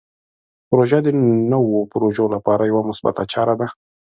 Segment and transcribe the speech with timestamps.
[0.69, 1.07] پروژه د
[1.51, 3.67] نوو پروژو لپاره یوه مثبته چاره ده.